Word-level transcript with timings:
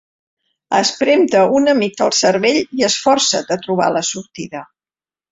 Esprem-te 0.75 1.41
una 1.59 1.75
mica 1.81 2.03
el 2.07 2.13
cervell 2.19 2.57
i 2.79 2.85
esforça't 2.87 3.53
a 3.57 3.57
trobar 3.67 3.91
la 3.99 4.03
sortida. 4.09 4.63